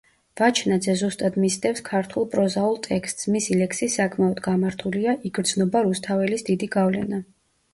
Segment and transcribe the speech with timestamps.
[0.39, 7.23] ვაჩნაძე ზუსტად მისდევს ქართულ პროზაულ ტექსტს, მისი ლექსი საკმაოდ გამართულია, იგრძნობა რუსთაველის დიდი გავლენა.